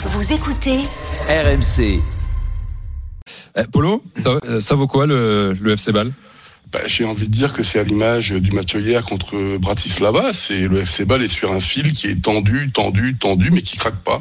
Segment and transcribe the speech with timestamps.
[0.00, 0.78] Vous écoutez
[1.28, 2.00] RMC.
[3.56, 6.12] Eh, Polo, ça, ça vaut quoi le, le FC Ball?
[6.70, 10.34] Bah, j'ai envie de dire que c'est à l'image du match hier contre Bratislava.
[10.34, 13.78] C'est le FC Ball est sur un fil qui est tendu, tendu, tendu, mais qui
[13.78, 14.20] craque pas.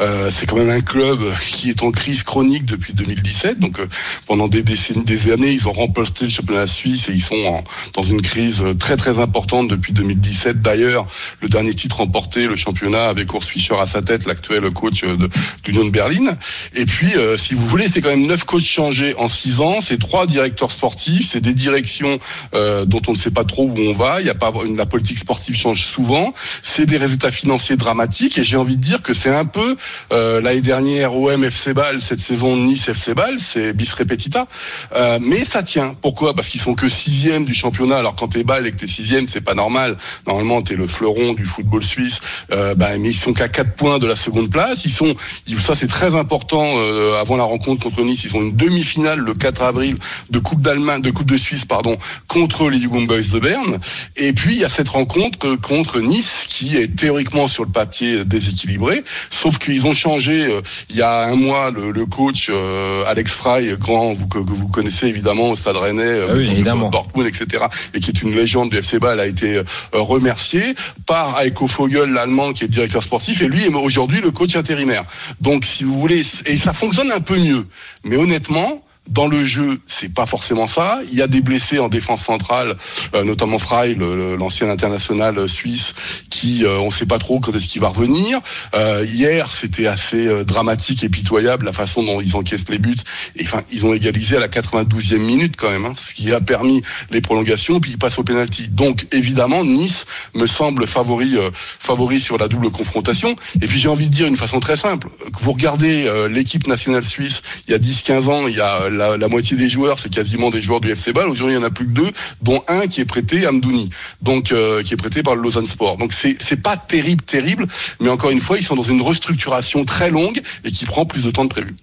[0.00, 3.60] Euh, c'est quand même un club qui est en crise chronique depuis 2017.
[3.60, 3.86] Donc euh,
[4.26, 7.62] pendant des décennies, des années, ils ont remporté le championnat suisse et ils sont en-
[7.94, 10.60] dans une crise très très importante depuis 2017.
[10.60, 11.06] D'ailleurs,
[11.40, 15.14] le dernier titre remporté, le championnat avec Urs Fischer à sa tête, l'actuel coach de,
[15.14, 15.28] de
[15.66, 16.36] de Berlin.
[16.74, 19.80] Et puis, euh, si vous voulez, c'est quand même neuf coachs changés en six ans.
[19.80, 21.28] C'est trois directeurs sportifs.
[21.30, 22.18] C'est des directions
[22.54, 24.20] euh, dont on ne sait pas trop où on va.
[24.20, 26.32] Il y a pas la politique sportive change souvent.
[26.62, 28.38] C'est des résultats financiers dramatiques.
[28.38, 29.76] Et j'ai envie de dire que c'est un peu
[30.12, 34.46] euh, l'année dernière OM FC Ball, cette saison Nice FC Ball, c'est bis repetita.
[34.94, 35.94] Euh, mais ça tient.
[36.00, 36.34] Pourquoi?
[36.34, 37.98] Parce qu'ils sont que sixième du championnat.
[37.98, 39.96] Alors quand t'es Ball et que t'es sixième, c'est pas normal.
[40.26, 42.20] Normalement, t'es le fleuron du football suisse.
[42.52, 44.84] Euh, bah, mais ils sont qu'à quatre points de la seconde place.
[44.84, 45.14] Ils sont,
[45.60, 46.78] ça c'est très important.
[47.20, 49.96] avant la rencontre contre Nice, ils ont une demi-finale le 4 avril
[50.30, 51.96] de Coupe d'Allemagne, de Coupe de Suisse, pardon,
[52.28, 53.78] contre les Young Boys de Berne.
[54.16, 57.70] Et puis il y a cette rencontre euh, contre Nice qui est théoriquement sur le
[57.70, 62.48] papier déséquilibré, sauf qu'ils ont changé euh, il y a un mois le, le coach
[62.50, 66.90] euh, Alex Fry, grand vous, que, vous connaissez évidemment au Stade Rennais, Ah oui, évidemment.
[66.90, 70.62] Dortmund, etc., et qui est une légende du FC Ball, a été euh, remercié
[71.06, 75.04] par Heiko Vogel, l'allemand, qui est directeur sportif, et lui est aujourd'hui le coach intérimaire.
[75.40, 77.66] Donc, si vous voulez, et ça fonctionne un peu mieux.
[78.04, 81.00] Mais honnêtement, dans le jeu, c'est pas forcément ça.
[81.10, 82.76] Il y a des blessés en défense centrale,
[83.14, 85.94] euh, notamment Frey, l'ancien international euh, suisse,
[86.30, 88.40] qui euh, on sait pas trop quand est-ce qu'il va revenir.
[88.74, 92.96] Euh, hier, c'était assez euh, dramatique et pitoyable la façon dont ils encaissent les buts.
[93.36, 96.40] Et enfin, ils ont égalisé à la 92e minute quand même, hein, ce qui a
[96.40, 97.80] permis les prolongations.
[97.80, 98.68] Puis ils passent au penalty.
[98.68, 103.36] Donc évidemment, Nice me semble favori, euh, favori sur la double confrontation.
[103.60, 105.08] Et puis j'ai envie de dire une façon très simple.
[105.40, 109.28] Vous regardez l'équipe nationale suisse, il y a 10-15 ans, il y a la, la
[109.28, 111.28] moitié des joueurs, c'est quasiment des joueurs du FC Ball.
[111.28, 112.10] Aujourd'hui, il y en a plus que deux,
[112.42, 113.90] dont un qui est prêté, Amdouni,
[114.22, 115.96] donc euh, qui est prêté par le Lausanne Sport.
[115.96, 117.66] Donc c'est c'est pas terrible, terrible,
[118.00, 121.22] mais encore une fois, ils sont dans une restructuration très longue et qui prend plus
[121.22, 121.76] de temps que prévu.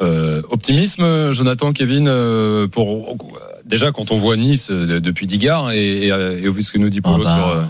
[0.00, 3.16] Euh, Optimisme, Jonathan, Kevin, euh, pour
[3.64, 6.72] déjà quand on voit Nice euh, depuis Digard et, et, et au vu de ce
[6.72, 7.36] que nous dit Polo Ah bah.
[7.36, 7.64] sur euh,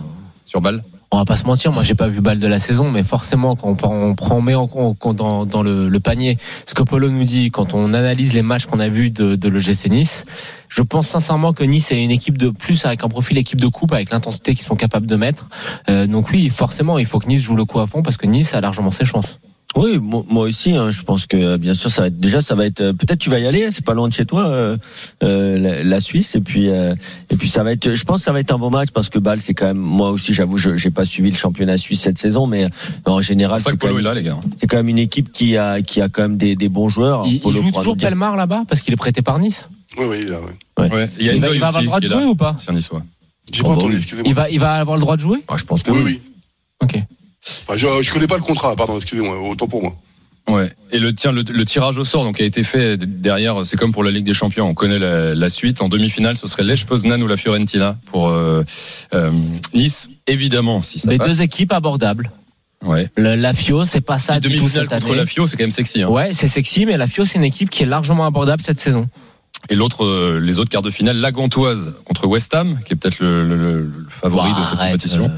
[0.44, 0.82] sur Ball.
[1.10, 3.56] On va pas se mentir, moi j'ai pas vu balle de la saison, mais forcément
[3.56, 6.36] quand on, prend- on met en compte dans, le panier
[6.66, 9.48] ce que Polo nous dit, quand on analyse les matchs qu'on a vus de, de
[9.48, 10.26] l'OGC Nice,
[10.68, 13.68] je pense sincèrement que Nice est une équipe de plus avec un profil équipe de
[13.68, 15.48] coupe avec l'intensité qu'ils sont capables de mettre.
[15.88, 18.26] Euh, donc oui, forcément, il faut que Nice joue le coup à fond parce que
[18.26, 19.40] Nice a largement ses chances.
[19.80, 20.72] Oui, moi, moi aussi.
[20.74, 22.80] hein, je pense que bien sûr, ça va être déjà, ça va être.
[22.80, 23.68] euh, Peut-être tu vas y aller.
[23.70, 24.76] C'est pas loin de chez toi, euh,
[25.22, 26.34] euh, la, la Suisse.
[26.34, 26.94] Et puis, euh,
[27.30, 27.94] et puis ça va être.
[27.94, 29.76] Je pense que ça va être un bon match parce que Bâle, c'est quand même.
[29.78, 32.68] Moi aussi, j'avoue, je j'ai pas suivi le championnat suisse cette saison, mais euh,
[33.06, 34.36] en général, C'est quand, Polo est même- là, les gars.
[34.60, 37.22] c'est quand même une équipe qui a qui a quand même des, des bons joueurs.
[37.26, 37.96] Il, il Polo joue pourra toujours.
[37.96, 39.68] Pelmar là-bas parce qu'il est prêté par Nice.
[39.96, 40.90] Oui, oui, là, ouais.
[40.92, 41.08] Ouais.
[41.20, 42.14] Il y a Il va, il avoir le droit de là.
[42.16, 43.02] jouer ou pas C'est un Niçois.
[43.52, 43.98] J'ai Oh, pas bah entendu, oui.
[43.98, 44.28] excusez-moi.
[44.28, 46.20] il va, il va avoir le droit de jouer Ah, je pense que Oui, oui.
[46.22, 46.32] oui.
[46.82, 47.02] Ok.
[47.46, 49.94] Enfin, je, je connais pas le contrat, pardon, excusez-moi, autant pour moi.
[50.48, 50.72] Ouais.
[50.92, 53.66] Et le, tiens, le, le tirage au sort donc a été fait derrière.
[53.66, 54.66] C'est comme pour la Ligue des Champions.
[54.66, 55.82] On connaît la, la suite.
[55.82, 58.64] En demi-finale, ce serait Lech Poznan ou la Fiorentina pour euh,
[59.14, 59.30] euh,
[59.74, 60.08] Nice.
[60.26, 61.28] Évidemment, si ça Les passe.
[61.28, 62.30] deux équipes abordables.
[62.82, 63.10] Ouais.
[63.16, 65.16] Le- la Fio, c'est pas ça Petite du tout demi-finale cette contre année.
[65.20, 66.02] la Fio, c'est quand même sexy.
[66.02, 66.08] Hein.
[66.08, 69.06] Ouais, c'est sexy, mais la Fio, c'est une équipe qui est largement abordable cette saison.
[69.68, 72.96] Et l'autre, euh, les autres quarts de finale, la Gantoise contre West Ham, qui est
[72.96, 75.28] peut-être le, le- le- le favori Ouah, de cette arrête, compétition, euh,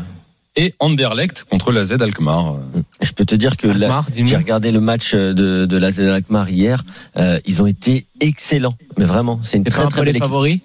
[0.57, 2.57] et Anderlecht contre la Z Alkmaar.
[3.01, 3.69] Je peux te dire que
[4.13, 6.83] j'ai regardé le match de, de la ZL Alkmaar hier.
[7.17, 10.59] Euh, ils ont été excellents, mais vraiment, c'est une très très belle favoris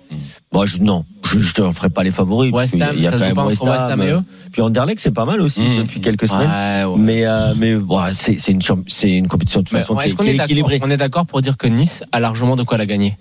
[0.51, 2.51] Bon, je, non, je, je te ferai pas les favoris.
[2.53, 4.99] West Ham, qu'il y a ça quand même West Ham, Ham et eux Puis Anderlecht,
[5.01, 5.77] c'est pas mal aussi Mmh.
[5.79, 6.49] depuis quelques semaines.
[6.49, 6.97] Ouais, ouais.
[6.99, 10.29] Mais euh, mais bon, c'est une champ- c'est une compétition de toute Mais façon qui
[10.29, 10.79] est, est équilibrée.
[10.81, 13.17] on est d'accord pour dire que Nice a largement de quoi la gagner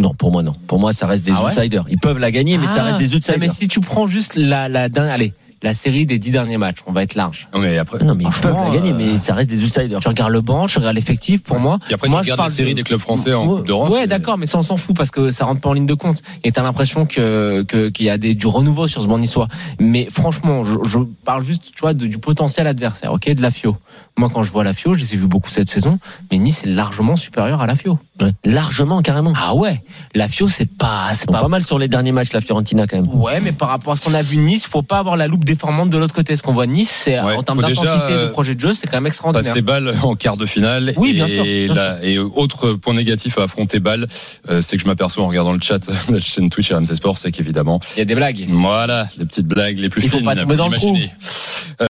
[0.00, 0.54] Non, pour moi non.
[0.66, 1.84] Pour moi, ça reste des Ah outsiders.
[1.90, 3.38] Ils peuvent la gagner, mais ça Ah, reste des outsiders.
[3.38, 6.92] Mais si tu prends juste la, la, allez, la série des dix derniers matchs, on
[6.92, 7.48] va être large.
[7.52, 9.98] Non, mais après, Non, mais ils peuvent la gagner, euh, mais ça reste des outsiders.
[10.00, 11.78] Tu regardes le banc, tu regardes l'effectif, pour moi.
[11.90, 13.66] et après moi, tu je regardes la série de- des clubs français en Ouais, Coupe
[13.66, 13.90] d'Europe.
[13.90, 15.94] Ouais, d'accord, mais ça on s'en fout parce que ça rentre pas en ligne de
[15.94, 16.22] compte.
[16.44, 19.48] Et t'as l'impression que que- qu'il y a des, du renouveau sur ce banc niçois.
[19.80, 23.50] Mais franchement, je, je parle juste, tu vois, de- du potentiel adversaire, ok, de la
[23.50, 23.76] Fio.
[24.16, 25.98] Moi, quand je vois la Fio, je les ai vus beaucoup cette saison,
[26.30, 27.98] mais Nice est largement supérieur à la Fio.
[28.20, 28.32] Ouais.
[28.44, 29.32] Largement, carrément.
[29.36, 29.80] Ah ouais,
[30.14, 32.96] la Fio, c'est pas, c'est pas pas mal sur les derniers matchs, la Fiorentina, quand
[33.00, 33.08] même.
[33.14, 35.28] Ouais, mais par rapport à ce qu'on a vu de Nice, faut pas avoir la
[35.28, 36.36] loupe déformante de l'autre côté.
[36.36, 38.86] Ce qu'on voit Nice, c'est Ouais, en termes d'intensité euh, de projet de jeu, c'est
[38.86, 39.52] quand même extraordinaire.
[39.52, 40.92] passer balle en quart de finale.
[40.96, 44.06] Oui, et, bien sûr, bien la- et autre point négatif à affronter balle,
[44.50, 47.18] euh, c'est que je m'aperçois en regardant le chat de la chaîne Twitch RMC Sport,
[47.18, 48.46] c'est qu'évidemment, Il y a des blagues.
[48.48, 50.26] voilà, les petites blagues les plus Il faut fines.
[50.26, 50.96] pas tomber dans le trou.